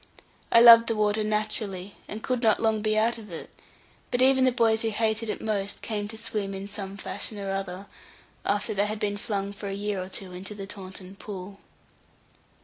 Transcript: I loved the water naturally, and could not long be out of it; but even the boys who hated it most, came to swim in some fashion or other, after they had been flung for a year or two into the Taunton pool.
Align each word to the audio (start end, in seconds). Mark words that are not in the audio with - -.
I 0.51 0.61
loved 0.61 0.87
the 0.87 0.95
water 0.95 1.23
naturally, 1.23 1.93
and 2.07 2.23
could 2.23 2.41
not 2.41 2.59
long 2.59 2.81
be 2.81 2.97
out 2.97 3.19
of 3.19 3.31
it; 3.31 3.51
but 4.09 4.19
even 4.19 4.45
the 4.45 4.51
boys 4.51 4.81
who 4.81 4.89
hated 4.89 5.29
it 5.29 5.41
most, 5.43 5.83
came 5.83 6.07
to 6.07 6.17
swim 6.17 6.55
in 6.55 6.67
some 6.67 6.97
fashion 6.97 7.37
or 7.37 7.51
other, 7.51 7.85
after 8.43 8.73
they 8.73 8.87
had 8.87 8.99
been 8.99 9.15
flung 9.15 9.53
for 9.53 9.67
a 9.67 9.75
year 9.75 10.01
or 10.01 10.09
two 10.09 10.31
into 10.31 10.55
the 10.55 10.65
Taunton 10.65 11.17
pool. 11.17 11.59